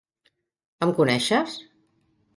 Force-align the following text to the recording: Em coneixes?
Em 0.87 0.95
coneixes? 1.01 1.59